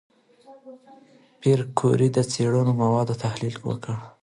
پېیر 1.39 1.59
کوري 1.77 2.07
د 2.13 2.17
څېړنو 2.31 2.71
د 2.75 2.79
موادو 2.81 3.19
تحلیل 3.23 3.55
وکړ. 3.61 3.95